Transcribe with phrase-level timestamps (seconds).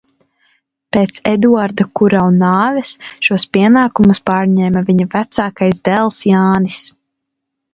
[0.95, 2.95] Pēc Eduarda Kurau nāves
[3.27, 6.83] šos pienākumus pārņēma viņa vecākais dēls Jānis.